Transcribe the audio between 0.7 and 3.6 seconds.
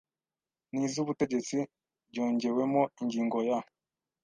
n izubutegetsi ryongewemo ingingo ya